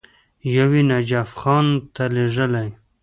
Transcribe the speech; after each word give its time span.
یو 0.55 0.69
یې 0.77 0.81
نجف 0.91 1.29
خان 1.41 1.65
ته 1.95 2.03
لېږلی. 2.15 2.69